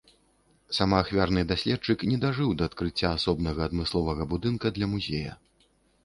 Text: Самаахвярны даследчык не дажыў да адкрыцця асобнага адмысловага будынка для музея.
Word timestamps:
Самаахвярны 0.75 1.41
даследчык 1.51 2.05
не 2.11 2.15
дажыў 2.23 2.49
да 2.61 2.67
адкрыцця 2.69 3.11
асобнага 3.17 3.61
адмысловага 3.69 4.27
будынка 4.31 4.71
для 4.79 4.89
музея. 4.95 5.37